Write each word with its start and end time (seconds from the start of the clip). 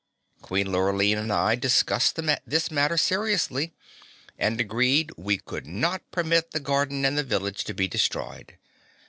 Queen 0.41 0.71
Lurline 0.71 1.19
and 1.19 1.31
I 1.31 1.53
discussed 1.53 2.17
this 2.47 2.71
matter 2.71 2.97
seriously 2.97 3.75
and 4.35 4.59
agreed 4.59 5.11
we 5.15 5.37
could 5.37 5.67
not 5.67 6.01
permit 6.09 6.53
the 6.53 6.59
garden 6.59 7.05
and 7.05 7.19
the 7.19 7.23
village 7.23 7.63
to 7.65 7.73
be 7.75 7.87
destroyed. 7.87 8.57